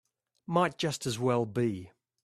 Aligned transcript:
Might 0.47 0.79
just 0.79 1.05
as 1.05 1.19
well 1.19 1.45
be. 1.45 1.91